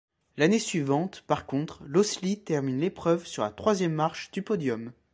[0.35, 4.91] L'année suivante par contre, Loosli termine l'épreuve sur la troisième marche du podium.